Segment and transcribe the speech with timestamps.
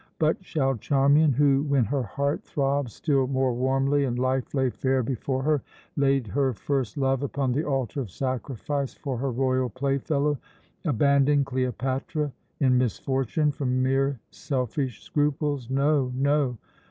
[0.17, 5.03] But shall Charmian who, when her heart throbbed still more warmly and life lay fair
[5.03, 5.61] before her,
[5.95, 10.39] laid her first love upon the altar of sacrifice for her royal playfellow
[10.85, 15.69] abandon Cleopatra in misfortune from mere selfish scruples?
[15.69, 16.57] No, no!